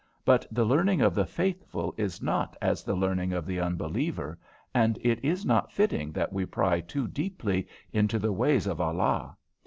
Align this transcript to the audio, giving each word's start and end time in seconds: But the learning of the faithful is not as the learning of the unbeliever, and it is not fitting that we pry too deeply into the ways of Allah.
But 0.25 0.47
the 0.49 0.65
learning 0.65 1.01
of 1.01 1.13
the 1.13 1.27
faithful 1.27 1.93
is 1.95 2.23
not 2.23 2.57
as 2.59 2.81
the 2.83 2.95
learning 2.95 3.33
of 3.33 3.45
the 3.45 3.59
unbeliever, 3.59 4.39
and 4.73 4.97
it 5.03 5.23
is 5.23 5.45
not 5.45 5.71
fitting 5.71 6.11
that 6.13 6.33
we 6.33 6.43
pry 6.43 6.79
too 6.81 7.07
deeply 7.07 7.67
into 7.93 8.17
the 8.17 8.33
ways 8.33 8.65
of 8.65 8.81
Allah. 8.81 9.37